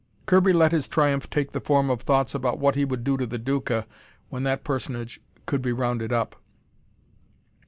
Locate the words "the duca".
3.27-3.85